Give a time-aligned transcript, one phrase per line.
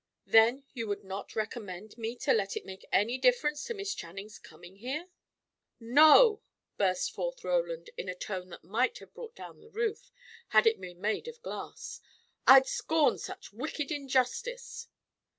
[0.25, 4.39] Then you would not recommend me to let it make any difference to Miss Channing's
[4.39, 5.09] coming here?"
[5.79, 6.41] "No!"
[6.75, 10.11] burst forth Roland, in a tone that might have brought down the roof,
[10.47, 12.01] had it been made of glass.
[12.47, 14.87] "I'd scorn such wicked injustice."